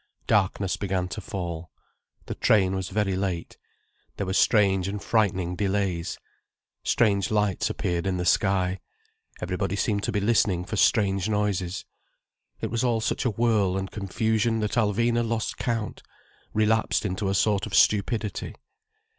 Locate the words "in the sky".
8.07-8.79